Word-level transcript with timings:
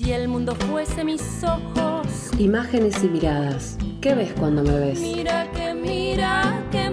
Si 0.00 0.14
el 0.14 0.28
mundo 0.28 0.54
fuese 0.54 1.04
mis 1.04 1.20
ojos. 1.44 2.30
Imágenes 2.38 3.04
y 3.04 3.08
miradas. 3.08 3.76
¿Qué 4.00 4.14
ves 4.14 4.32
cuando 4.32 4.62
me 4.62 4.80
ves? 4.80 4.98
Mira 4.98 5.52
que 5.52 5.74
mira 5.74 6.64
que 6.72 6.88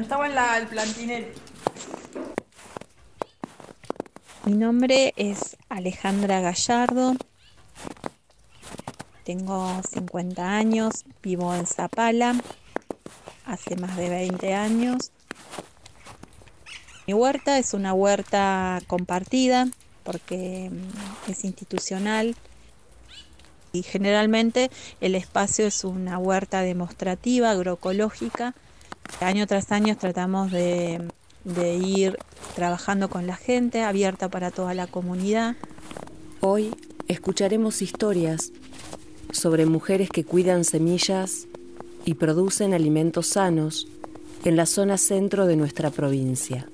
Estaba 0.00 0.26
en 0.26 0.34
la, 0.34 0.58
el 0.58 0.66
plantinero. 0.66 1.28
Mi 4.44 4.54
nombre 4.54 5.12
es 5.16 5.56
Alejandra 5.68 6.40
Gallardo. 6.40 7.14
Tengo 9.24 9.80
50 9.82 10.56
años, 10.56 11.04
vivo 11.22 11.54
en 11.54 11.66
Zapala 11.66 12.34
hace 13.44 13.76
más 13.76 13.96
de 13.96 14.08
20 14.08 14.54
años. 14.54 15.12
Mi 17.06 17.14
huerta 17.14 17.58
es 17.58 17.74
una 17.74 17.92
huerta 17.92 18.80
compartida 18.86 19.68
porque 20.02 20.70
mm, 20.70 21.30
es 21.30 21.44
institucional 21.44 22.34
y 23.72 23.82
generalmente 23.82 24.70
el 25.00 25.14
espacio 25.14 25.66
es 25.66 25.84
una 25.84 26.18
huerta 26.18 26.62
demostrativa, 26.62 27.50
agroecológica. 27.50 28.54
Año 29.20 29.46
tras 29.46 29.70
año 29.72 29.96
tratamos 29.96 30.50
de, 30.50 31.00
ir 31.82 32.18
trabajando 32.54 33.08
con 33.10 33.26
la 33.26 33.36
gente, 33.36 33.82
abierta 33.82 34.28
para 34.28 34.50
toda 34.50 34.74
la 34.74 34.86
comunidad. 34.86 35.56
Hoy 36.40 36.74
escucharemos 37.08 37.82
historias 37.82 38.52
sobre 39.32 39.66
mujeres 39.66 40.08
que 40.10 40.24
cuidan 40.24 40.64
semillas 40.64 41.46
y 42.04 42.14
producen 42.14 42.74
alimentos 42.74 43.26
sanos 43.26 43.86
en 44.44 44.56
la 44.56 44.66
zona 44.66 44.96
centro 44.96 45.46
de 45.46 45.56
nuestra 45.56 45.90
provincia. 45.90 46.68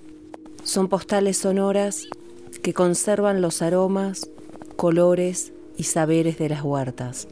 Son 0.62 0.88
postales 0.88 1.38
sonoras 1.38 2.06
que 2.62 2.74
conservan 2.74 3.40
los 3.40 3.62
aromas, 3.62 4.30
colores 4.76 5.52
y 5.76 5.84
saberes 5.84 6.38
de 6.38 6.48
las 6.48 6.62
huertas. 6.62 7.28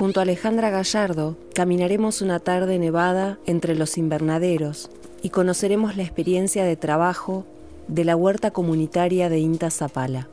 Junto 0.00 0.20
a 0.20 0.22
Alejandra 0.22 0.70
Gallardo 0.70 1.36
caminaremos 1.54 2.22
una 2.22 2.40
tarde 2.40 2.78
nevada 2.78 3.38
entre 3.44 3.74
los 3.74 3.98
invernaderos 3.98 4.88
y 5.22 5.28
conoceremos 5.28 5.94
la 5.94 6.04
experiencia 6.04 6.64
de 6.64 6.74
trabajo 6.74 7.44
de 7.86 8.06
la 8.06 8.16
huerta 8.16 8.50
comunitaria 8.50 9.28
de 9.28 9.40
Inta 9.40 9.70
Zapala. 9.70 10.26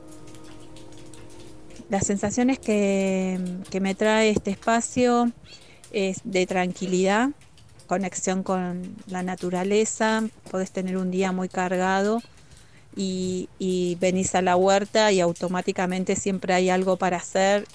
Las 1.90 2.06
sensaciones 2.06 2.58
que, 2.58 3.38
que 3.68 3.80
me 3.80 3.94
trae 3.94 4.30
este 4.30 4.52
espacio 4.52 5.32
es 5.92 6.22
de 6.24 6.46
tranquilidad, 6.46 7.32
conexión 7.86 8.42
con 8.42 8.96
la 9.06 9.22
naturaleza, 9.22 10.24
podés 10.50 10.70
tener 10.70 10.96
un 10.96 11.10
día 11.10 11.30
muy 11.32 11.50
cargado 11.50 12.22
y, 12.96 13.50
y, 13.58 13.98
venís 14.00 14.34
a 14.34 14.40
la 14.40 14.56
huerta 14.56 15.12
y 15.12 15.20
automáticamente 15.20 16.16
siempre 16.16 16.54
hay 16.54 16.70
algo 16.70 16.96
para 16.96 17.18
hacer 17.18 17.66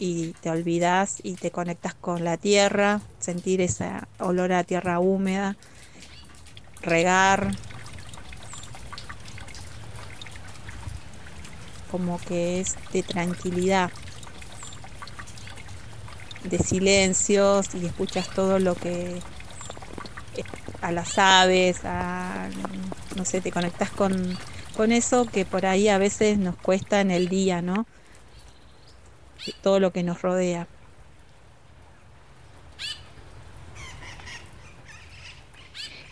y 0.00 0.32
te 0.40 0.48
olvidas 0.48 1.18
y 1.22 1.34
te 1.34 1.50
conectas 1.50 1.92
con 1.92 2.24
la 2.24 2.38
tierra, 2.38 3.02
sentir 3.18 3.60
ese 3.60 3.90
olor 4.18 4.52
a 4.54 4.64
tierra 4.64 4.98
húmeda, 4.98 5.56
regar, 6.80 7.54
como 11.90 12.18
que 12.18 12.60
es 12.60 12.76
de 12.94 13.02
tranquilidad, 13.02 13.90
de 16.44 16.58
silencios 16.58 17.74
y 17.74 17.84
escuchas 17.84 18.26
todo 18.30 18.58
lo 18.58 18.74
que 18.74 19.20
a 20.80 20.92
las 20.92 21.18
aves, 21.18 21.84
a, 21.84 22.48
no 23.16 23.26
sé, 23.26 23.42
te 23.42 23.52
conectas 23.52 23.90
con, 23.90 24.38
con 24.78 24.92
eso 24.92 25.26
que 25.26 25.44
por 25.44 25.66
ahí 25.66 25.88
a 25.88 25.98
veces 25.98 26.38
nos 26.38 26.56
cuesta 26.56 27.02
en 27.02 27.10
el 27.10 27.28
día, 27.28 27.60
¿no? 27.60 27.86
Todo 29.62 29.80
lo 29.80 29.92
que 29.92 30.02
nos 30.02 30.22
rodea. 30.22 30.66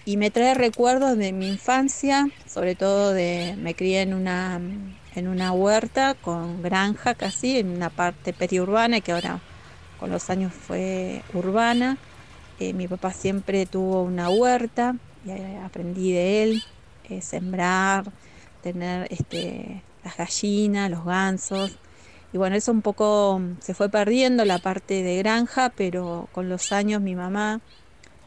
Y 0.04 0.16
me 0.16 0.30
trae 0.30 0.54
recuerdos 0.54 1.18
de 1.18 1.32
mi 1.32 1.48
infancia, 1.48 2.28
sobre 2.46 2.74
todo 2.74 3.12
de, 3.12 3.54
me 3.58 3.74
crié 3.74 4.00
en 4.00 4.14
una, 4.14 4.58
en 5.14 5.28
una 5.28 5.52
huerta 5.52 6.14
con 6.14 6.62
granja 6.62 7.14
casi, 7.14 7.58
en 7.58 7.68
una 7.68 7.90
parte 7.90 8.32
periurbana 8.32 9.02
que 9.02 9.12
ahora 9.12 9.40
con 10.00 10.10
los 10.10 10.30
años 10.30 10.54
fue 10.54 11.22
urbana. 11.34 11.98
Eh, 12.58 12.72
mi 12.72 12.88
papá 12.88 13.12
siempre 13.12 13.66
tuvo 13.66 14.02
una 14.02 14.30
huerta 14.30 14.96
y 15.26 15.30
aprendí 15.62 16.12
de 16.12 16.42
él, 16.42 16.62
eh, 17.10 17.20
sembrar, 17.20 18.10
tener 18.62 19.08
este, 19.10 19.82
las 20.04 20.16
gallinas, 20.16 20.90
los 20.90 21.04
gansos. 21.04 21.78
Y 22.32 22.36
bueno, 22.38 22.56
eso 22.56 22.72
un 22.72 22.82
poco 22.82 23.40
se 23.60 23.74
fue 23.74 23.88
perdiendo 23.88 24.44
la 24.44 24.58
parte 24.58 25.02
de 25.02 25.16
granja, 25.18 25.72
pero 25.74 26.28
con 26.32 26.48
los 26.48 26.72
años 26.72 27.00
mi 27.00 27.14
mamá, 27.14 27.60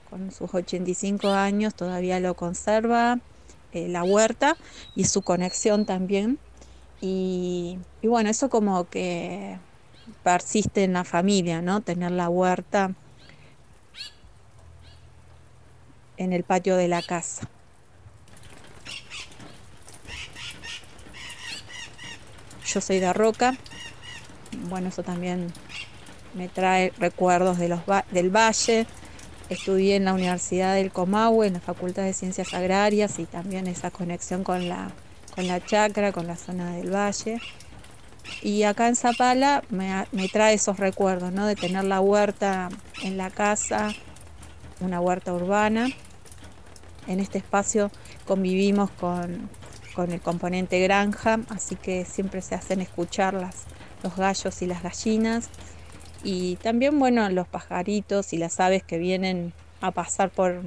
con 0.09 0.31
sus 0.31 0.53
85 0.53 1.29
años, 1.29 1.75
todavía 1.75 2.19
lo 2.19 2.34
conserva, 2.34 3.19
eh, 3.73 3.88
la 3.88 4.03
huerta 4.03 4.57
y 4.95 5.06
su 5.06 5.22
conexión 5.22 5.85
también. 5.85 6.39
Y, 7.00 7.78
y 8.01 8.07
bueno, 8.07 8.29
eso 8.29 8.50
como 8.50 8.89
que 8.89 9.57
persiste 10.23 10.83
en 10.83 10.94
la 10.94 11.03
familia, 11.03 11.62
¿no? 11.62 11.81
Tener 11.81 12.12
la 12.12 12.29
huerta 12.29 12.94
en 16.18 16.33
el 16.33 16.44
patio 16.44 16.75
de 16.75 16.88
la 16.88 17.01
casa. 17.01 17.47
Yo 22.66 22.79
soy 22.79 23.00
de 23.00 23.12
Roca, 23.12 23.57
bueno, 24.69 24.89
eso 24.89 25.03
también 25.03 25.51
me 26.34 26.47
trae 26.47 26.94
recuerdos 26.97 27.57
de 27.57 27.69
los 27.69 27.81
del 28.12 28.29
valle. 28.29 28.85
Estudié 29.50 29.97
en 29.97 30.06
la 30.06 30.13
Universidad 30.13 30.75
del 30.75 30.91
Comahue, 30.91 31.47
en 31.47 31.53
la 31.53 31.59
Facultad 31.59 32.03
de 32.03 32.13
Ciencias 32.13 32.53
Agrarias 32.53 33.19
y 33.19 33.25
también 33.25 33.67
esa 33.67 33.91
conexión 33.91 34.44
con 34.44 34.69
la, 34.69 34.91
con 35.35 35.47
la 35.47 35.63
chacra, 35.63 36.13
con 36.13 36.25
la 36.25 36.38
zona 36.38 36.75
del 36.75 36.94
valle. 36.94 37.41
Y 38.41 38.63
acá 38.63 38.88
en 38.88 38.95
Zapala 38.95 39.63
me, 39.69 40.06
me 40.13 40.29
trae 40.29 40.53
esos 40.53 40.78
recuerdos, 40.79 41.33
¿no? 41.33 41.45
De 41.45 41.56
tener 41.56 41.83
la 41.83 42.00
huerta 42.00 42.69
en 43.03 43.18
la 43.18 43.29
casa, 43.29 43.89
una 44.79 45.01
huerta 45.01 45.33
urbana. 45.33 45.88
En 47.07 47.19
este 47.19 47.39
espacio 47.39 47.91
convivimos 48.25 48.89
con, 48.91 49.50
con 49.94 50.12
el 50.12 50.22
componente 50.22 50.79
granja, 50.79 51.39
así 51.50 51.75
que 51.75 52.06
siempre 52.06 52.41
se 52.41 52.56
hacen 52.56 52.79
escuchar 52.79 53.33
las, 53.33 53.66
los 54.03 54.16
gallos 54.16 54.62
y 54.62 54.67
las 54.67 54.84
gallinas. 54.84 55.50
Y 56.23 56.57
también, 56.57 57.00
bueno, 57.00 57.28
los 57.29 57.47
pajaritos 57.47 58.34
y 58.34 58.38
las 58.38 58.59
aves 58.59 58.84
que 58.84 58.97
vienen 58.97 59.53
a 59.81 59.91
pasar 59.91 60.29
por, 60.29 60.62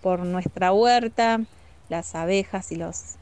por 0.00 0.20
nuestra 0.20 0.72
huerta, 0.72 1.40
las 1.88 2.14
abejas 2.14 2.70
y 2.72 2.76
los, 2.76 3.16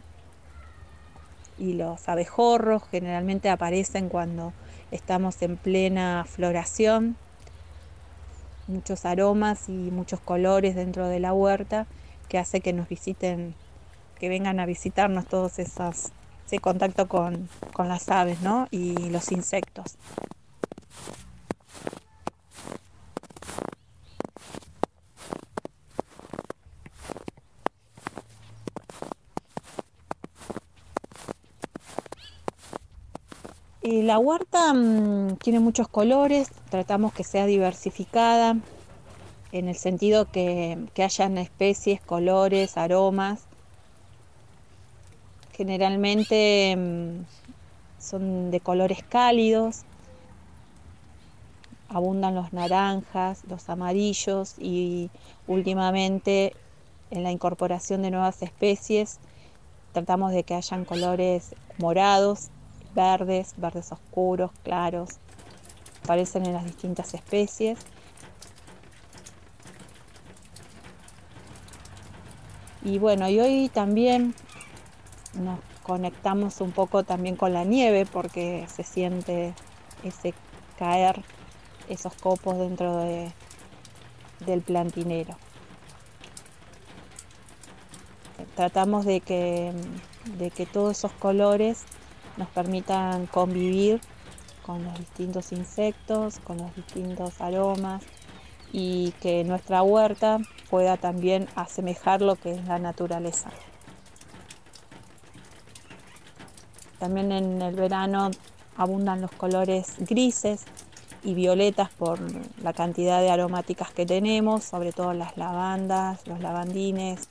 y 1.58 1.72
los 1.72 2.08
abejorros 2.08 2.82
generalmente 2.90 3.48
aparecen 3.48 4.08
cuando 4.08 4.52
estamos 4.90 5.40
en 5.42 5.56
plena 5.56 6.26
floración. 6.28 7.16
Muchos 8.66 9.06
aromas 9.06 9.70
y 9.70 9.72
muchos 9.72 10.20
colores 10.20 10.74
dentro 10.74 11.08
de 11.08 11.20
la 11.20 11.32
huerta 11.32 11.86
que 12.28 12.38
hace 12.38 12.60
que 12.60 12.74
nos 12.74 12.88
visiten, 12.88 13.54
que 14.18 14.28
vengan 14.28 14.60
a 14.60 14.66
visitarnos 14.66 15.26
todos 15.26 15.58
esos, 15.58 16.12
contacto 16.56 17.06
con, 17.06 17.50
con 17.74 17.88
las 17.88 18.08
aves 18.08 18.40
¿no? 18.40 18.66
y 18.70 18.94
los 19.10 19.30
insectos. 19.30 19.98
Y 33.82 34.02
la 34.02 34.18
huerta 34.18 34.74
mmm, 34.74 35.36
tiene 35.36 35.60
muchos 35.60 35.88
colores, 35.88 36.50
tratamos 36.70 37.12
que 37.12 37.24
sea 37.24 37.46
diversificada, 37.46 38.56
en 39.52 39.68
el 39.68 39.76
sentido 39.76 40.30
que, 40.30 40.78
que 40.92 41.02
hayan 41.02 41.38
especies, 41.38 42.00
colores, 42.00 42.76
aromas. 42.76 43.47
Generalmente 45.58 46.76
mmm, 46.76 47.24
son 47.98 48.52
de 48.52 48.60
colores 48.60 49.02
cálidos, 49.02 49.82
abundan 51.88 52.36
los 52.36 52.52
naranjas, 52.52 53.42
los 53.48 53.68
amarillos 53.68 54.54
y 54.60 55.10
últimamente 55.48 56.54
en 57.10 57.24
la 57.24 57.32
incorporación 57.32 58.02
de 58.02 58.12
nuevas 58.12 58.40
especies. 58.40 59.18
Tratamos 59.92 60.30
de 60.30 60.44
que 60.44 60.54
hayan 60.54 60.84
colores 60.84 61.56
morados, 61.78 62.50
verdes, 62.94 63.54
verdes 63.56 63.90
oscuros, 63.90 64.52
claros, 64.62 65.16
aparecen 66.04 66.46
en 66.46 66.52
las 66.52 66.66
distintas 66.66 67.14
especies. 67.14 67.80
Y 72.84 73.00
bueno, 73.00 73.28
y 73.28 73.40
hoy 73.40 73.70
también 73.74 74.36
nos 75.34 75.58
conectamos 75.82 76.60
un 76.60 76.72
poco 76.72 77.04
también 77.04 77.36
con 77.36 77.52
la 77.52 77.64
nieve 77.64 78.06
porque 78.06 78.66
se 78.68 78.82
siente 78.82 79.54
ese 80.02 80.34
caer 80.78 81.22
esos 81.88 82.14
copos 82.14 82.58
dentro 82.58 82.98
de, 82.98 83.32
del 84.44 84.62
plantinero. 84.62 85.36
Tratamos 88.54 89.04
de 89.04 89.20
que, 89.20 89.72
de 90.36 90.50
que 90.50 90.66
todos 90.66 90.98
esos 90.98 91.12
colores 91.12 91.84
nos 92.36 92.48
permitan 92.48 93.26
convivir 93.26 94.00
con 94.64 94.84
los 94.84 94.98
distintos 94.98 95.52
insectos, 95.52 96.40
con 96.40 96.58
los 96.58 96.74
distintos 96.74 97.40
aromas 97.40 98.02
y 98.72 99.12
que 99.20 99.44
nuestra 99.44 99.82
huerta 99.82 100.38
pueda 100.70 100.96
también 100.96 101.48
asemejar 101.54 102.20
lo 102.20 102.36
que 102.36 102.52
es 102.52 102.64
la 102.66 102.78
naturaleza. 102.78 103.50
También 106.98 107.32
en 107.32 107.62
el 107.62 107.74
verano 107.74 108.30
abundan 108.76 109.20
los 109.20 109.30
colores 109.32 109.94
grises 109.98 110.64
y 111.22 111.34
violetas 111.34 111.90
por 111.90 112.18
la 112.62 112.72
cantidad 112.72 113.20
de 113.20 113.30
aromáticas 113.30 113.92
que 113.92 114.06
tenemos, 114.06 114.64
sobre 114.64 114.92
todo 114.92 115.12
las 115.12 115.36
lavandas, 115.36 116.26
los 116.26 116.40
lavandines, 116.40 117.28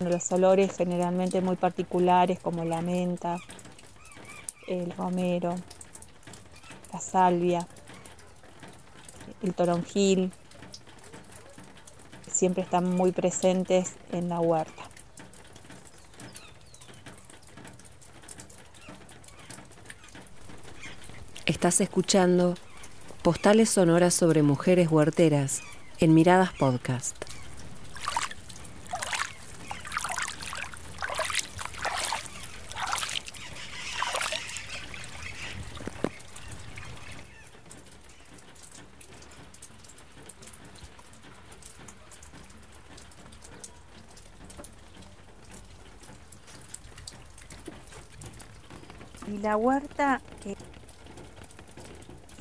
los 0.00 0.30
olores 0.32 0.76
generalmente 0.76 1.40
muy 1.40 1.56
particulares 1.56 2.38
como 2.40 2.64
la 2.64 2.82
menta, 2.82 3.38
el 4.66 4.90
romero, 4.92 5.54
la 6.92 7.00
salvia, 7.00 7.66
el 9.42 9.54
toronjil, 9.54 10.32
siempre 12.30 12.62
están 12.62 12.88
muy 12.90 13.12
presentes 13.12 13.96
en 14.12 14.28
la 14.28 14.40
huerta. 14.40 14.85
Estás 21.66 21.80
escuchando 21.80 22.54
Postales 23.22 23.70
sonoras 23.70 24.14
sobre 24.14 24.44
mujeres 24.44 24.88
huerteras 24.88 25.62
en 25.98 26.14
Miradas 26.14 26.52
Podcast. 26.52 27.16
Y 49.26 49.38
la 49.38 49.56
huerta 49.56 50.20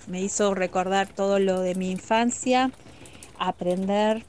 me 0.07 0.21
hizo 0.21 0.53
recordar 0.53 1.07
todo 1.07 1.39
lo 1.39 1.61
de 1.61 1.75
mi 1.75 1.91
infancia, 1.91 2.71
aprender 3.39 4.23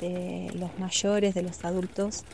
de 0.00 0.50
los 0.54 0.78
mayores, 0.78 1.34
de 1.34 1.42
los 1.42 1.64
adultos 1.64 2.24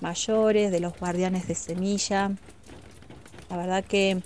mayores, 0.00 0.70
de 0.70 0.80
los 0.80 0.98
guardianes 0.98 1.46
de 1.46 1.54
semilla. 1.54 2.32
La 3.50 3.56
verdad 3.56 3.84
que 3.84 4.22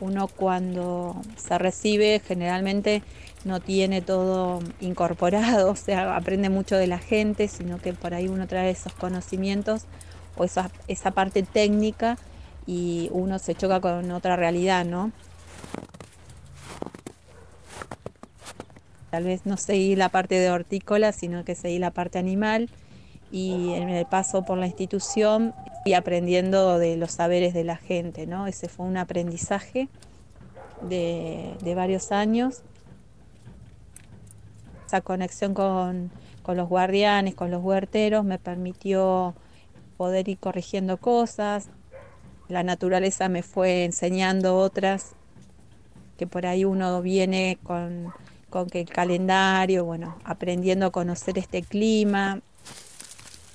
uno 0.00 0.28
cuando 0.28 1.20
se 1.36 1.58
recibe 1.58 2.22
generalmente 2.26 3.02
no 3.44 3.60
tiene 3.60 4.02
todo 4.02 4.60
incorporado, 4.80 5.70
o 5.72 5.76
sea, 5.76 6.16
aprende 6.16 6.48
mucho 6.48 6.76
de 6.76 6.86
la 6.86 6.98
gente, 6.98 7.48
sino 7.48 7.78
que 7.78 7.92
por 7.92 8.14
ahí 8.14 8.28
uno 8.28 8.46
trae 8.46 8.70
esos 8.70 8.92
conocimientos 8.92 9.84
o 10.36 10.44
esa, 10.44 10.70
esa 10.86 11.10
parte 11.10 11.42
técnica 11.42 12.16
y 12.66 13.08
uno 13.12 13.38
se 13.38 13.54
choca 13.54 13.80
con 13.80 14.10
otra 14.10 14.36
realidad, 14.36 14.84
¿no? 14.84 15.12
Tal 19.10 19.24
vez 19.24 19.46
no 19.46 19.56
seguí 19.56 19.96
la 19.96 20.10
parte 20.10 20.34
de 20.36 20.50
hortícola, 20.50 21.12
sino 21.12 21.44
que 21.44 21.54
seguí 21.54 21.78
la 21.78 21.90
parte 21.90 22.18
animal 22.18 22.68
y 23.30 23.72
en 23.74 23.88
el 23.88 24.06
paso 24.06 24.44
por 24.44 24.58
la 24.58 24.66
institución 24.66 25.54
y 25.84 25.94
aprendiendo 25.94 26.78
de 26.78 26.96
los 26.96 27.12
saberes 27.12 27.54
de 27.54 27.64
la 27.64 27.76
gente, 27.76 28.26
¿no? 28.26 28.46
Ese 28.46 28.68
fue 28.68 28.86
un 28.86 28.96
aprendizaje 28.96 29.88
de, 30.82 31.54
de 31.62 31.74
varios 31.74 32.12
años. 32.12 32.62
Esa 34.86 35.00
conexión 35.00 35.54
con, 35.54 36.10
con 36.42 36.56
los 36.56 36.68
guardianes, 36.68 37.34
con 37.34 37.50
los 37.50 37.62
huerteros, 37.62 38.24
me 38.24 38.38
permitió 38.38 39.34
poder 39.96 40.28
ir 40.28 40.38
corrigiendo 40.38 40.96
cosas. 40.96 41.68
La 42.48 42.62
naturaleza 42.62 43.28
me 43.28 43.42
fue 43.42 43.84
enseñando 43.84 44.56
otras 44.56 45.14
que 46.16 46.26
por 46.26 46.46
ahí 46.46 46.64
uno 46.64 47.00
viene 47.02 47.58
con 47.62 48.12
con 48.50 48.68
que 48.68 48.80
el 48.80 48.88
calendario, 48.88 49.84
bueno, 49.84 50.18
aprendiendo 50.24 50.86
a 50.86 50.90
conocer 50.90 51.38
este 51.38 51.62
clima, 51.62 52.40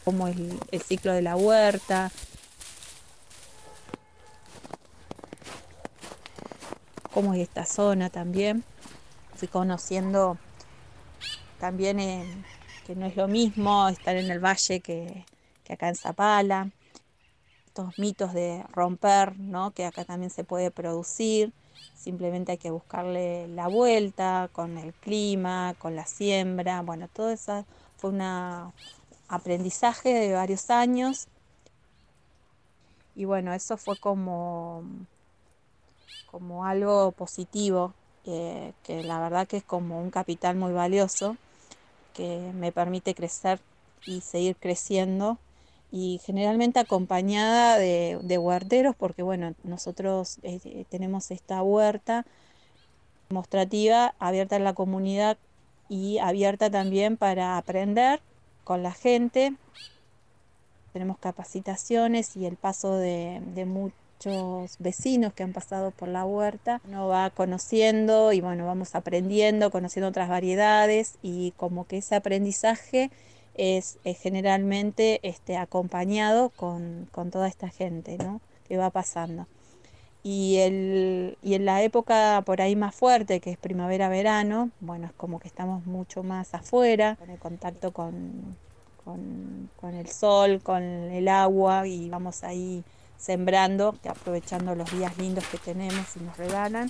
cómo 0.04 0.28
es 0.28 0.38
el, 0.72 0.82
ciclo 0.82 1.14
de 1.14 1.22
la 1.22 1.36
huerta. 1.36 2.12
cómo 7.14 7.36
es 7.36 7.42
esta 7.42 7.64
zona 7.68 8.10
también. 8.10 8.64
Fui 9.36 9.48
conociendo 9.48 10.40
también 11.60 12.44
que 12.88 12.96
no 12.96 13.06
es 13.06 13.16
lo 13.16 13.28
mismo 13.28 13.88
estar 13.88 14.16
en 14.16 14.32
el 14.32 14.44
valle 14.44 14.80
que, 14.80 15.24
que 15.64 15.74
acá 15.74 15.90
en 15.90 15.96
Zapala. 15.96 16.72
Estos 17.68 18.00
mitos 18.00 18.34
de 18.34 18.64
romper, 18.74 19.38
¿no? 19.38 19.72
que 19.72 19.86
acá 19.86 20.06
también 20.06 20.32
se 20.32 20.44
puede 20.44 20.72
producir 20.72 21.54
simplemente 21.94 22.54
hay 22.54 22.58
que 22.58 22.72
buscarle 22.72 23.48
la 23.50 23.68
vuelta 23.68 24.50
con 24.54 24.78
el 24.78 24.94
clima, 24.96 25.76
con 25.80 25.96
la 25.96 26.06
siembra, 26.06 26.82
bueno, 26.82 27.08
todo 27.10 27.30
eso 27.30 27.66
fue 27.98 28.12
un 28.12 28.22
aprendizaje 29.28 30.10
de 30.14 30.34
varios 30.34 30.70
años. 30.70 31.28
Y 33.16 33.26
bueno, 33.26 33.54
eso 33.54 33.78
fue 33.78 33.96
como, 33.98 34.84
como 36.26 36.66
algo 36.66 37.12
positivo, 37.12 37.94
eh, 38.26 38.74
que 38.84 39.04
la 39.04 39.20
verdad 39.20 39.48
que 39.48 39.58
es 39.58 39.64
como 39.64 40.00
un 40.02 40.10
capital 40.10 40.56
muy 40.56 40.72
valioso 40.74 41.38
que 42.14 42.52
me 42.56 42.72
permite 42.72 43.16
crecer 43.16 43.60
y 44.06 44.22
seguir 44.22 44.56
creciendo 44.58 45.38
y 45.96 46.20
generalmente 46.26 46.80
acompañada 46.80 47.78
de, 47.78 48.18
de 48.24 48.38
huerteros, 48.40 48.96
porque 48.96 49.22
bueno, 49.22 49.54
nosotros 49.64 50.40
eh, 50.42 50.86
tenemos 50.90 51.30
esta 51.30 51.62
huerta 51.62 52.26
demostrativa 53.30 54.16
abierta 54.18 54.56
en 54.56 54.64
la 54.64 54.74
comunidad 54.74 55.38
y 55.90 56.18
abierta 56.18 56.72
también 56.72 57.16
para 57.16 57.58
aprender 57.58 58.22
con 58.64 58.82
la 58.82 58.92
gente. 58.92 59.54
Tenemos 60.94 61.20
capacitaciones 61.20 62.36
y 62.38 62.48
el 62.48 62.56
paso 62.56 62.96
de, 62.96 63.44
de 63.54 63.66
muchos 63.66 64.78
vecinos 64.80 65.32
que 65.34 65.44
han 65.44 65.54
pasado 65.54 65.92
por 65.92 66.08
la 66.08 66.26
huerta. 66.26 66.82
Uno 66.88 67.08
va 67.08 67.30
conociendo 67.30 68.34
y 68.34 68.42
bueno, 68.42 68.66
vamos 68.66 68.96
aprendiendo, 68.96 69.70
conociendo 69.70 70.10
otras 70.10 70.28
variedades 70.28 71.20
y 71.22 71.52
como 71.52 71.86
que 71.86 71.98
ese 72.00 72.16
aprendizaje 72.16 73.12
es, 73.56 73.98
generalmente 74.22 75.20
este, 75.24 75.58
acompañado 75.58 76.50
con, 76.50 77.08
con, 77.12 77.32
toda 77.32 77.48
esta 77.48 77.70
gente 77.70 78.18
¿no? 78.18 78.42
que 78.68 78.78
va 78.78 78.90
pasando. 78.90 79.48
Y, 80.24 80.58
el, 80.60 81.38
y 81.42 81.56
en 81.56 81.66
la 81.66 81.84
época 81.84 82.42
por 82.46 82.62
ahí 82.62 82.76
más 82.78 82.96
fuerte, 82.96 83.42
que 83.42 83.52
es 83.52 83.58
primavera-verano, 83.58 84.70
bueno, 84.80 85.08
es 85.08 85.14
como 85.14 85.40
que 85.40 85.50
estamos 85.50 85.86
mucho 85.86 86.24
más 86.24 86.54
afuera, 86.54 87.18
con 87.18 87.30
el 87.30 87.40
contacto 87.40 87.92
con, 87.92 88.56
con, 89.04 89.70
con 89.82 89.94
el 89.96 90.08
sol, 90.08 90.62
con 90.62 90.82
el 90.82 91.28
agua 91.28 91.86
y 91.88 92.10
vamos 92.10 92.44
ahí 92.46 92.86
sembrando, 93.18 93.96
aprovechando 94.08 94.76
los 94.76 94.92
días 94.92 95.18
lindos 95.18 95.46
que 95.48 95.58
tenemos 95.58 96.16
y 96.16 96.22
nos 96.22 96.38
regalan. 96.38 96.90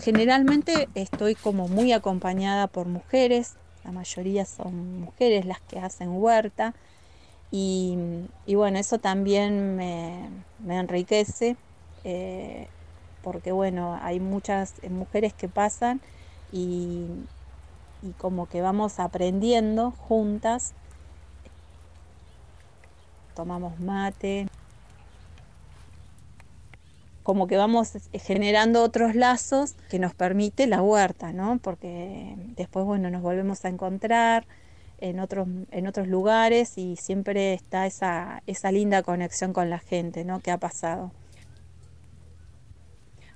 Generalmente 0.00 0.88
estoy 0.94 1.34
como 1.34 1.68
muy 1.68 1.92
acompañada 1.92 2.68
por 2.68 2.86
mujeres, 2.86 3.54
la 3.86 3.92
mayoría 3.92 4.44
son 4.44 5.00
mujeres 5.00 5.46
las 5.46 5.60
que 5.60 5.78
hacen 5.78 6.08
huerta 6.10 6.74
y, 7.52 7.96
bueno, 8.48 8.78
eso 8.80 8.98
también 8.98 9.76
me, 9.76 10.28
enriquece 10.68 11.56
eh, 12.02 12.68
porque 13.22 13.52
bueno, 13.52 13.96
hay 14.02 14.18
muchas 14.18 14.74
mujeres 14.90 15.34
que 15.34 15.48
pasan 15.48 16.00
y 16.50 17.08
como 18.18 18.48
que 18.48 18.60
vamos 18.60 18.98
aprendiendo 18.98 19.92
juntas 19.92 20.74
tomamos 23.34 23.78
mate. 23.78 24.46
Como 27.26 27.48
que 27.48 27.56
vamos 27.56 27.90
generando 28.12 28.84
otros 28.84 29.16
lazos 29.16 29.74
que 29.90 29.98
nos 29.98 30.14
permite 30.14 30.68
la 30.68 30.80
huerta, 30.80 31.32
¿no? 31.32 31.58
Porque 31.60 32.36
después, 32.54 32.86
bueno, 32.86 33.10
nos 33.10 33.20
volvemos 33.20 33.64
a 33.64 33.68
encontrar 33.68 34.46
en 35.00 35.18
otros, 35.18 35.48
en 35.72 35.88
otros 35.88 36.06
lugares 36.06 36.78
y 36.78 36.94
siempre 36.94 37.52
está 37.52 37.84
esa, 37.84 38.44
esa 38.46 38.70
linda 38.70 39.02
conexión 39.02 39.52
con 39.52 39.70
la 39.70 39.80
gente, 39.80 40.24
¿no? 40.24 40.38
Que 40.38 40.52
ha 40.52 40.58
pasado. 40.58 41.10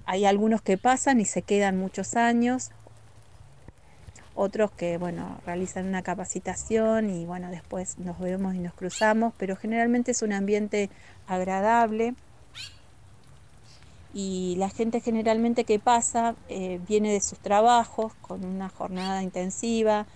Hay 0.05 0.25
algunos 0.25 0.63
que 0.63 0.79
pasan 0.79 1.21
y 1.21 1.25
se 1.25 1.43
quedan 1.43 1.77
muchos 1.77 2.15
años, 2.15 2.71
otros 4.37 4.71
que, 4.71 4.99
bueno, 4.99 5.41
realizan 5.45 5.89
una 5.89 6.03
capacitación 6.03 7.11
y, 7.11 7.27
bueno, 7.27 7.51
después 7.51 7.99
nos 7.99 8.21
vemos 8.21 8.55
y 8.55 8.61
nos 8.61 8.73
cruzamos, 8.73 9.35
pero 9.37 9.57
generalmente 9.57 10.13
es 10.13 10.23
un 10.23 10.33
ambiente 10.33 10.91
agradable 11.27 12.15
y 14.13 14.57
la 14.57 14.69
gente 14.71 15.01
generalmente 15.01 15.65
que 15.65 15.79
pasa 15.79 16.35
eh, 16.49 16.81
viene 16.89 17.13
de 17.13 17.21
sus 17.21 17.39
trabajos 17.39 18.13
con 18.21 18.45
una 18.45 18.69
jornada 18.69 19.23
intensiva, 19.23 20.07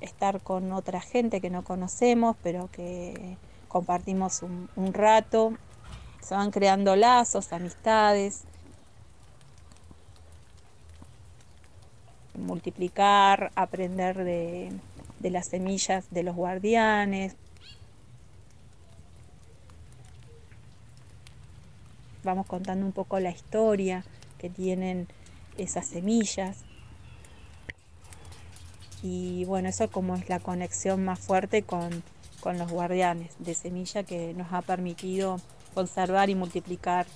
estar 0.00 0.40
con 0.40 0.72
otra 0.72 1.00
gente 1.00 1.40
que 1.40 1.50
no 1.50 1.64
conocemos, 1.64 2.36
pero 2.42 2.70
que 2.70 3.36
compartimos 3.68 4.42
un, 4.42 4.92
rato, 4.94 5.52
se 6.22 6.34
van 6.34 6.50
creando 6.50 6.96
lazos, 6.96 7.52
amistades. 7.52 8.44
multiplicar, 12.38 13.50
aprender 13.54 14.22
de, 14.22 14.70
de, 15.20 15.30
las 15.30 15.46
semillas 15.46 16.04
de 16.10 16.22
los 16.22 16.36
guardianes. 16.36 17.34
Vamos 22.26 22.46
contando 22.46 22.84
un 22.84 22.90
poco 22.90 23.20
la 23.20 23.30
historia 23.30 24.04
que 24.38 24.50
tienen 24.50 25.06
esas 25.56 25.86
semillas. 25.86 26.64
Y 29.00 29.44
bueno, 29.44 29.68
eso 29.68 29.88
como 29.92 30.16
es 30.16 30.28
la 30.28 30.40
conexión 30.40 31.04
más 31.04 31.20
fuerte 31.20 31.62
con, 31.62 32.02
con 32.40 32.58
los 32.58 32.68
guardianes 32.68 33.36
de 33.38 33.54
semilla 33.54 34.02
que 34.02 34.34
nos 34.34 34.52
ha 34.52 34.62
permitido 34.62 35.40
conservar 35.72 36.28
y 36.28 36.34
multiplicar 36.34 37.06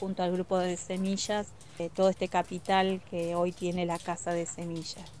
junto 0.00 0.22
al 0.22 0.32
grupo 0.32 0.56
de 0.56 0.78
semillas 0.78 1.48
eh, 1.78 1.90
todo 1.94 2.08
este 2.08 2.28
capital 2.28 3.02
que 3.10 3.34
hoy 3.34 3.52
tiene 3.52 3.84
la 3.84 3.98
casa 3.98 4.32
de 4.32 4.46
semillas. 4.46 5.15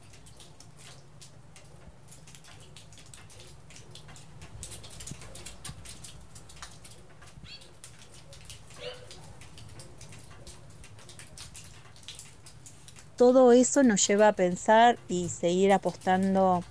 Todo 13.16 13.52
eso 13.52 13.82
nos 13.82 14.06
lleva 14.06 14.28
a 14.28 14.32
pensar 14.34 14.98
y 15.08 15.30
seguir 15.30 15.72
apostando 15.72 16.62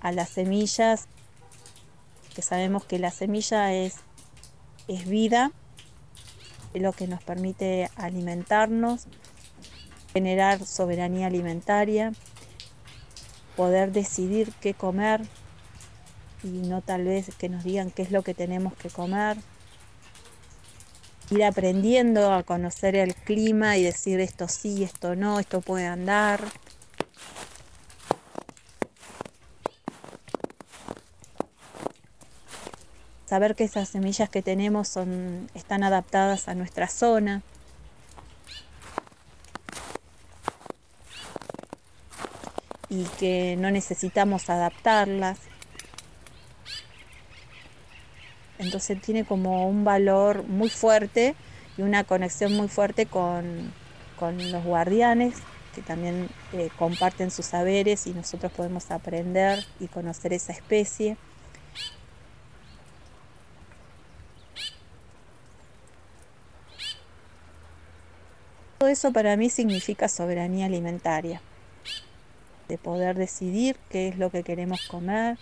a 0.00 0.12
las 0.12 0.30
semillas, 0.30 1.06
que 2.34 2.40
sabemos 2.40 2.84
que 2.84 2.98
la 2.98 3.10
semilla 3.10 3.74
es, 3.74 3.96
es 4.88 5.06
vida, 5.06 5.52
es 6.72 6.80
lo 6.80 6.92
que 6.92 7.06
nos 7.06 7.22
permite 7.22 7.90
alimentarnos, 7.96 9.06
generar 10.14 10.64
soberanía 10.64 11.26
alimentaria, 11.26 12.12
poder 13.56 13.92
decidir 13.92 14.52
qué 14.60 14.72
comer 14.72 15.20
y 16.42 16.48
no 16.48 16.80
tal 16.80 17.04
vez 17.04 17.34
que 17.36 17.50
nos 17.50 17.62
digan 17.62 17.90
qué 17.90 18.02
es 18.02 18.10
lo 18.10 18.22
que 18.22 18.32
tenemos 18.32 18.74
que 18.74 18.88
comer. 18.88 19.36
Ir 21.30 21.44
aprendiendo 21.44 22.32
a 22.32 22.42
conocer 22.42 22.96
el 22.96 23.14
clima 23.14 23.76
y 23.76 23.84
decir 23.84 24.20
esto 24.20 24.48
sí, 24.48 24.82
esto 24.82 25.14
no, 25.14 25.38
esto 25.38 25.60
puede 25.60 25.86
andar. 25.86 26.40
Saber 33.26 33.54
que 33.54 33.64
esas 33.64 33.88
semillas 33.88 34.28
que 34.28 34.42
tenemos 34.42 34.88
son, 34.88 35.48
están 35.54 35.84
adaptadas 35.84 36.48
a 36.48 36.54
nuestra 36.54 36.88
zona, 36.88 37.42
y 42.90 43.04
que 43.18 43.56
no 43.56 43.70
necesitamos 43.70 44.50
adaptarlas. 44.50 45.38
Entonces 48.60 49.00
tiene 49.00 49.24
como 49.24 49.66
un 49.66 49.84
valor 49.84 50.44
muy 50.44 50.68
fuerte 50.68 51.34
y 51.78 51.82
una 51.82 52.04
conexión 52.04 52.52
muy 52.52 52.68
fuerte 52.68 53.06
con, 53.06 53.72
con 54.18 54.52
los 54.52 54.62
guardianes 54.62 55.34
que 55.74 55.80
también 55.80 56.28
eh, 56.52 56.68
comparten 56.78 57.30
sus 57.30 57.46
saberes 57.46 58.06
y 58.06 58.12
nosotros 58.12 58.52
podemos 58.52 58.90
aprender 58.90 59.64
y 59.78 59.88
conocer 59.88 60.34
esa 60.34 60.52
especie. 60.52 61.16
Todo 68.78 68.90
eso 68.90 69.10
para 69.10 69.36
mí 69.38 69.48
significa 69.48 70.06
soberanía 70.06 70.66
alimentaria 70.66 71.40
de 72.68 72.76
poder 72.76 73.16
decidir 73.16 73.76
qué 73.88 74.08
es 74.08 74.18
lo 74.18 74.30
que 74.30 74.42
queremos 74.42 74.86
comer, 74.86 75.38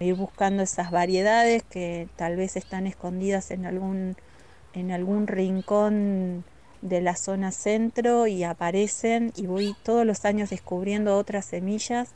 ir 0.00 0.14
buscando 0.14 0.62
esas 0.62 0.90
variedades 0.90 1.62
que 1.62 2.08
tal 2.16 2.36
vez 2.36 2.56
están 2.56 2.86
escondidas 2.86 3.50
en 3.50 3.66
algún, 3.66 4.16
en 4.72 4.92
algún 4.92 5.26
rincón 5.26 6.44
de 6.80 7.02
la 7.02 7.14
zona 7.16 7.52
centro 7.52 8.26
y 8.26 8.42
aparecen 8.42 9.30
y 9.36 9.46
voy 9.46 9.76
todos 9.82 10.06
los 10.06 10.24
años 10.24 10.48
descubriendo 10.48 11.18
otras 11.18 11.44
semillas. 11.44 12.14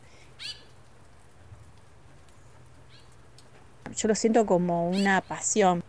Yo 3.95 4.09
lo 4.09 4.15
siento 4.15 4.47
como 4.47 4.89
una 4.89 5.21
pasión, 5.21 5.83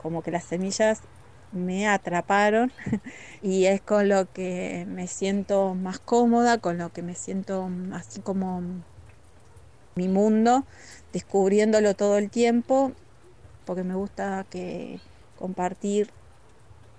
como 0.00 0.22
que 0.22 0.30
las 0.30 0.44
semillas 0.44 1.00
me 1.50 1.88
atraparon 1.88 2.70
y 3.42 3.64
es 3.64 3.80
con 3.80 4.08
lo 4.08 4.32
que 4.32 4.86
me 4.88 5.08
siento 5.08 5.74
más 5.74 5.98
cómoda, 5.98 6.58
con 6.58 6.78
lo 6.78 6.92
que 6.92 7.02
me 7.02 7.16
siento 7.16 7.68
así 7.92 8.20
como 8.20 8.62
mi 9.94 10.08
mundo, 10.08 10.64
descubriéndolo 11.12 11.94
todo 11.94 12.18
el 12.18 12.30
tiempo, 12.30 12.92
porque 13.64 13.82
me 13.82 13.94
gusta 13.94 14.46
que 14.50 15.00
compartir, 15.38 16.10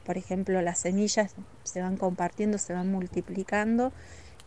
por 0.05 0.17
ejemplo, 0.17 0.61
las 0.61 0.79
semillas 0.79 1.35
se 1.63 1.81
van 1.81 1.97
compartiendo, 1.97 2.57
se 2.57 2.73
van 2.73 2.91
multiplicando 2.91 3.91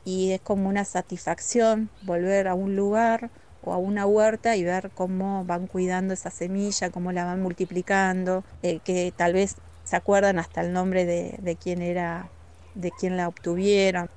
y 0.04 0.32
es 0.32 0.40
como 0.40 0.68
una 0.68 0.84
satisfacción 0.84 1.88
volver 2.02 2.48
a 2.48 2.54
un 2.54 2.76
lugar 2.76 3.30
o 3.62 3.72
a 3.72 3.78
una 3.78 4.06
huerta 4.06 4.56
y 4.56 4.64
ver 4.64 4.90
cómo 4.94 5.44
van 5.44 5.66
cuidando 5.66 6.12
esa 6.12 6.30
semilla, 6.30 6.90
cómo 6.90 7.12
la 7.12 7.24
van 7.24 7.40
multiplicando, 7.42 8.44
eh, 8.62 8.80
que 8.84 9.12
tal 9.16 9.32
vez 9.32 9.56
se 9.84 9.96
acuerdan 9.96 10.38
hasta 10.38 10.60
el 10.60 10.72
nombre 10.72 11.06
de, 11.06 11.36
de 11.40 11.56
quién 11.56 11.80
era, 11.82 12.28
de 12.74 12.90
quién 12.90 13.16
la 13.16 13.28
obtuvieron. 13.28 14.10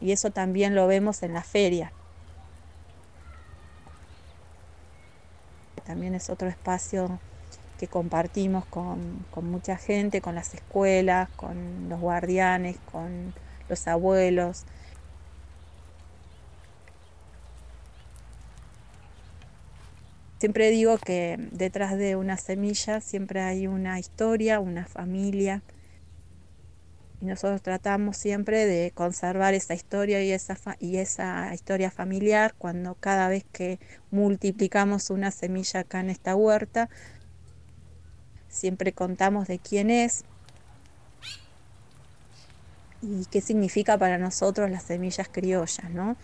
Y 0.00 0.12
eso 0.12 0.30
también 0.30 0.74
lo 0.74 0.86
vemos 0.86 1.22
en 1.22 1.32
la 1.32 1.42
feria. 1.42 1.92
También 5.86 6.14
es 6.14 6.30
otro 6.30 6.48
espacio 6.48 7.20
que 7.78 7.86
compartimos 7.86 8.64
con, 8.66 9.24
con, 9.30 9.50
mucha 9.50 9.76
gente, 9.76 10.20
con 10.20 10.34
las 10.34 10.54
escuelas, 10.54 11.28
con 11.36 11.88
los 11.88 12.00
guardianes, 12.00 12.76
con 12.90 13.34
los 13.68 13.86
abuelos. 13.86 14.64
Siempre 20.38 20.70
digo 20.70 20.98
que 20.98 21.36
detrás 21.52 21.96
de 21.96 22.14
una 22.14 22.36
semilla 22.36 23.00
siempre 23.00 23.40
hay 23.40 23.66
una 23.66 23.98
historia, 23.98 24.60
una 24.60 24.84
familia. 24.84 25.62
Y 27.20 27.24
nosotros 27.24 27.62
tratamos 27.62 28.16
siempre 28.16 28.66
de 28.66 28.90
conservar 28.92 29.54
esa 29.54 29.74
historia 29.74 30.22
y 30.22 30.32
esa, 30.32 30.56
y 30.78 30.98
esa 30.98 31.54
historia 31.54 31.90
familiar 31.90 32.54
cuando 32.58 32.94
cada 32.94 33.28
vez 33.28 33.44
que 33.52 33.78
multiplicamos 34.10 35.10
una 35.10 35.30
semilla 35.30 35.80
acá 35.80 36.00
en 36.00 36.10
esta 36.10 36.36
huerta, 36.36 36.88
siempre 38.48 38.92
contamos 38.92 39.48
de 39.48 39.58
quién 39.58 39.90
es 39.90 40.24
y 43.02 43.24
qué 43.26 43.40
significa 43.40 43.98
para 43.98 44.18
nosotros 44.18 44.70
las 44.70 44.82
semillas 44.82 45.28
criollas, 45.30 45.90
¿no? 45.90 46.16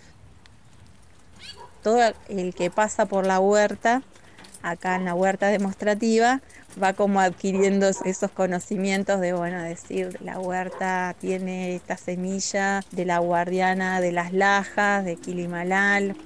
todo 1.82 2.00
el 2.28 2.54
que 2.54 2.70
pasa 2.70 3.06
por 3.06 3.26
la 3.26 3.40
huerta, 3.40 4.02
acá 4.62 4.96
en 4.96 5.04
la 5.04 5.14
huerta 5.14 5.49
demostrativa, 5.49 6.40
va 6.80 6.92
como 6.92 7.20
adquiriendo 7.20 7.88
esos 7.88 8.30
conocimientos 8.30 9.20
de, 9.20 9.32
bueno, 9.32 9.62
decir, 9.62 10.18
la 10.22 10.38
huerta 10.38 11.14
tiene 11.20 11.74
esta 11.74 11.96
semilla 11.96 12.82
de 12.90 13.04
la 13.04 13.18
guardiana 13.18 14.00
de 14.00 14.12
las 14.12 14.32
lajas, 14.32 15.04
de 15.04 15.16
Kilimalal, 15.16 16.16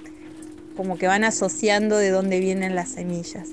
como 0.75 0.97
que 0.97 1.07
van 1.07 1.23
asociando 1.23 1.97
de 1.97 2.11
dónde 2.11 2.39
vienen 2.39 2.75
las 2.75 2.89
semillas. 2.89 3.49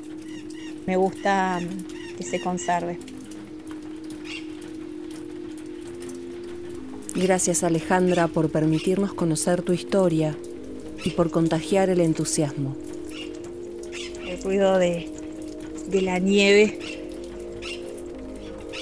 Me 0.86 0.96
gusta 0.96 1.60
mm, 1.60 2.16
que 2.16 2.24
se 2.24 2.40
conserve. 2.40 2.98
Gracias 7.14 7.62
Alejandra 7.62 8.26
por 8.26 8.50
permitirnos 8.50 9.14
conocer 9.14 9.62
tu 9.62 9.72
historia 9.72 10.36
y 11.04 11.10
por 11.10 11.30
contagiar 11.30 11.88
el 11.88 12.00
entusiasmo. 12.00 12.76
El 14.26 14.42
ruido 14.42 14.78
de, 14.78 15.13
de 15.86 16.02
la 16.02 16.18
nieve 16.18 16.78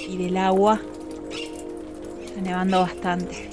y 0.07 0.17
del 0.17 0.37
agua. 0.37 0.81
Está 2.23 2.41
nevando 2.41 2.79
bastante. 2.79 3.49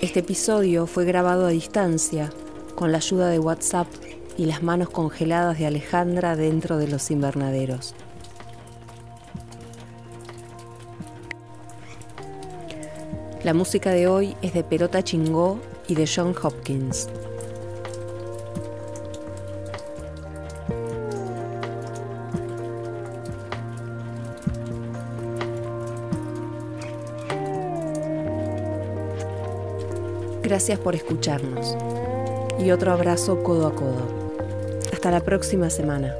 Este 0.00 0.20
episodio 0.20 0.86
fue 0.86 1.04
grabado 1.04 1.46
a 1.46 1.50
distancia 1.50 2.30
con 2.74 2.92
la 2.92 2.98
ayuda 2.98 3.28
de 3.28 3.38
WhatsApp 3.38 3.88
y 4.36 4.44
las 4.44 4.62
manos 4.62 4.90
congeladas 4.90 5.58
de 5.58 5.66
Alejandra 5.66 6.36
dentro 6.36 6.76
de 6.76 6.88
los 6.88 7.10
invernaderos. 7.10 7.94
La 13.42 13.54
música 13.54 13.90
de 13.90 14.06
hoy 14.06 14.36
es 14.42 14.52
de 14.54 14.62
Perota 14.62 15.02
Chingó 15.02 15.60
y 15.88 15.94
de 15.94 16.08
John 16.12 16.34
Hopkins. 16.40 17.08
Gracias 30.48 30.78
por 30.78 30.94
escucharnos 30.94 31.76
y 32.58 32.70
otro 32.70 32.90
abrazo 32.90 33.42
codo 33.42 33.66
a 33.66 33.74
codo. 33.74 34.00
Hasta 34.90 35.10
la 35.10 35.20
próxima 35.20 35.68
semana. 35.68 36.14